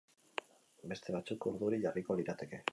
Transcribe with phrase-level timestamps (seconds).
[0.93, 2.65] Beste batzuk urduri jarriko lirateke.